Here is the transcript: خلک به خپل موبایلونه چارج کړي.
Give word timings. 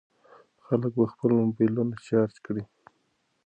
خلک 0.65 0.91
به 0.99 1.05
خپل 1.13 1.29
موبایلونه 1.39 1.95
چارج 2.07 2.35
کړي. 2.45 2.63